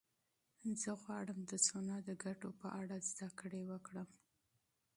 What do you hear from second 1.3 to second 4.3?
د سونا د ګټو په اړه زده کړه وکړم.